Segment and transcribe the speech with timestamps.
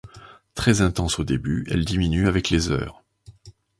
[0.55, 3.03] Très intense au début, elle diminue avec les heures.